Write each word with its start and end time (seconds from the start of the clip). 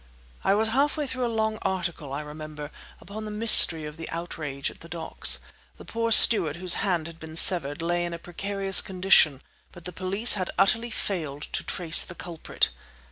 I 0.43 0.55
was 0.55 0.69
half 0.69 0.97
way 0.97 1.05
through 1.05 1.27
a 1.27 1.27
long 1.27 1.59
article, 1.61 2.11
I 2.11 2.21
remember, 2.21 2.71
upon 2.99 3.23
the 3.23 3.29
mystery 3.29 3.85
of 3.85 3.97
the 3.97 4.09
outrage 4.09 4.71
at 4.71 4.79
the 4.79 4.89
docks. 4.89 5.37
The 5.77 5.85
poor 5.85 6.11
steward 6.11 6.55
whose 6.55 6.73
hand 6.81 7.05
had 7.05 7.19
been 7.19 7.35
severed 7.35 7.83
lay 7.83 8.03
in 8.03 8.11
a 8.15 8.17
precarious 8.17 8.81
condition, 8.81 9.43
but 9.71 9.85
the 9.85 9.93
police 9.93 10.33
had 10.33 10.49
utterly 10.57 10.89
failed 10.89 11.43
to 11.53 11.63
trace 11.63 12.01
the 12.01 12.15
culprit. 12.15 12.69